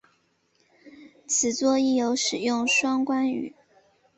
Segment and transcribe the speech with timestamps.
[1.27, 3.53] 此作亦有使用双关语。